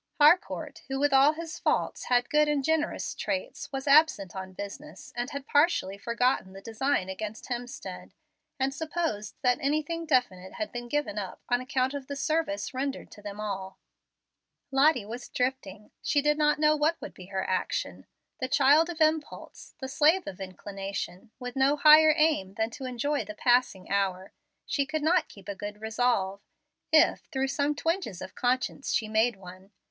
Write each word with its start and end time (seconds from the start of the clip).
Harcourt, 0.19 0.81
who 0.87 0.97
with 0.99 1.13
all 1.13 1.33
his 1.33 1.59
faults 1.59 2.05
had 2.05 2.27
good 2.31 2.47
and 2.47 2.63
generous 2.63 3.13
traits, 3.13 3.71
was 3.71 3.85
absent 3.85 4.35
on 4.35 4.51
business, 4.51 5.13
and 5.15 5.29
had 5.29 5.45
partially 5.45 5.95
forgotten 5.95 6.53
the 6.53 6.59
design 6.61 7.07
against 7.07 7.45
Hemstead, 7.49 8.11
and 8.59 8.73
supposed 8.73 9.35
that 9.43 9.59
anything 9.61 10.07
definite 10.07 10.53
had 10.53 10.71
been 10.71 10.87
given 10.87 11.19
up 11.19 11.39
on 11.49 11.61
account 11.61 11.93
of 11.93 12.07
the 12.07 12.15
service 12.15 12.73
rendered 12.73 13.11
to 13.11 13.21
them 13.21 13.39
all. 13.39 13.77
Lottie 14.71 15.05
was 15.05 15.29
drifting. 15.29 15.91
She 16.01 16.19
did 16.19 16.35
not 16.35 16.57
know 16.57 16.75
what 16.75 16.99
would 16.99 17.13
be 17.13 17.27
her 17.27 17.47
action. 17.47 18.07
The 18.39 18.47
child 18.47 18.89
of 18.89 19.01
impulse, 19.01 19.75
the 19.77 19.87
slave 19.87 20.25
of 20.25 20.41
inclination, 20.41 21.29
with 21.37 21.55
no 21.55 21.75
higher 21.75 22.15
aim 22.17 22.55
than 22.55 22.71
to 22.71 22.85
enjoy 22.85 23.23
the 23.23 23.35
passing 23.35 23.91
hour, 23.91 24.33
she 24.65 24.83
could 24.87 25.03
not 25.03 25.29
keep 25.29 25.47
a 25.47 25.53
good 25.53 25.79
resolve, 25.79 26.41
if 26.91 27.19
through 27.31 27.49
some 27.49 27.75
twinges 27.75 28.19
of 28.19 28.33
conscience 28.33 28.91
she 28.91 29.07
made 29.07 29.35
one. 29.35 29.69